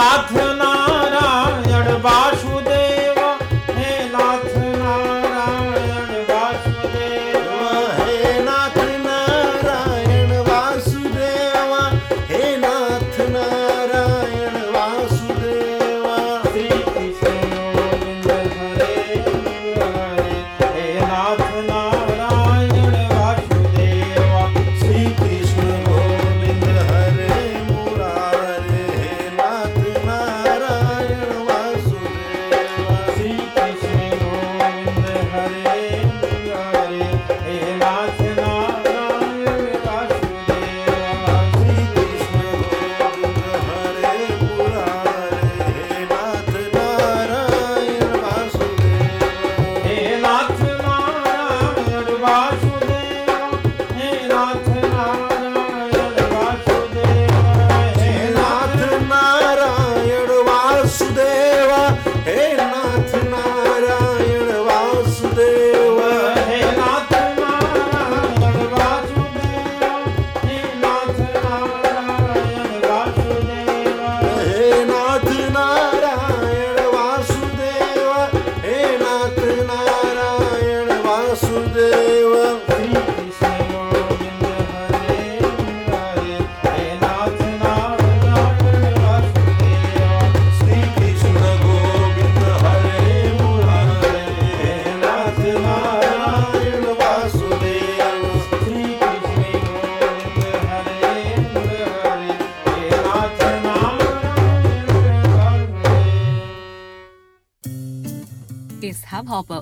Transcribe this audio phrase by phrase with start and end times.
[0.00, 0.49] नाथ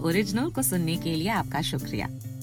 [0.09, 2.09] original को सुनने के लिए आपका शुक्रिया।